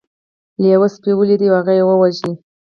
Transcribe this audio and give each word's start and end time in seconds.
لیوه 0.61 0.87
سپی 0.95 1.11
ولید 1.17 1.41
او 1.47 1.53
هغه 1.59 1.71
یې 1.77 1.83
وواژه. 1.85 2.31